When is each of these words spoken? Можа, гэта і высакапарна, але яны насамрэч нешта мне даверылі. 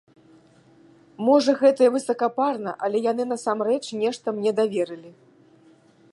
Можа, 1.25 1.51
гэта 1.61 1.81
і 1.87 1.91
высакапарна, 1.97 2.71
але 2.87 2.97
яны 3.11 3.23
насамрэч 3.33 3.81
нешта 4.05 4.27
мне 4.39 4.51
даверылі. 4.61 5.11